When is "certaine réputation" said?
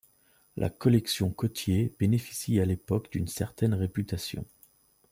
3.27-4.45